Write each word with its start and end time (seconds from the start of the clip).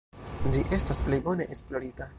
Ĝi 0.55 0.63
estas 0.77 1.03
plej 1.09 1.21
bone 1.29 1.49
esplorita. 1.57 2.09